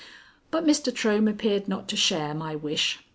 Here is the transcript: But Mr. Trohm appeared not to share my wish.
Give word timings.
But 0.49 0.65
Mr. 0.65 0.91
Trohm 0.91 1.27
appeared 1.29 1.67
not 1.67 1.87
to 1.89 1.95
share 1.95 2.33
my 2.33 2.55
wish. 2.55 2.97